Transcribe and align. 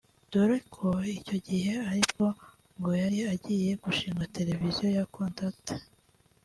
dore 0.31 0.57
ko 0.75 0.87
icyo 1.17 1.37
gihe 1.47 1.73
ari 1.89 2.01
bwo 2.11 2.27
ngo 2.77 2.89
yari 3.01 3.19
agiye 3.33 3.71
gushinga 3.83 4.29
televiziyo 4.35 4.87
ya 4.97 5.03
Contact 5.15 5.65